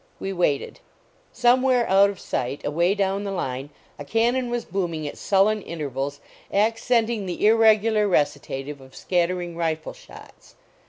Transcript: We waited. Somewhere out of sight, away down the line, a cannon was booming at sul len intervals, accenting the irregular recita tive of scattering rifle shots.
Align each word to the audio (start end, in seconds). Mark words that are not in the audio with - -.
We 0.19 0.33
waited. 0.33 0.79
Somewhere 1.31 1.87
out 1.87 2.09
of 2.09 2.19
sight, 2.19 2.65
away 2.65 2.95
down 2.95 3.23
the 3.23 3.29
line, 3.29 3.69
a 3.99 4.03
cannon 4.03 4.49
was 4.49 4.65
booming 4.65 5.07
at 5.07 5.15
sul 5.15 5.43
len 5.43 5.61
intervals, 5.61 6.19
accenting 6.51 7.27
the 7.27 7.45
irregular 7.45 8.07
recita 8.07 8.41
tive 8.65 8.81
of 8.81 8.95
scattering 8.95 9.55
rifle 9.55 9.93
shots. 9.93 10.55